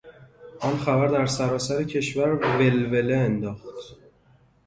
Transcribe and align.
آن 0.59 0.77
خبر 0.77 1.07
در 1.07 1.25
سرتاسر 1.25 1.83
کشور 1.83 2.29
ولوله 2.33 3.15
انداخت. 3.17 3.95